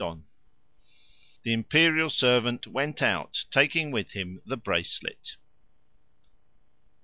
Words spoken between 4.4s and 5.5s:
the bracelet.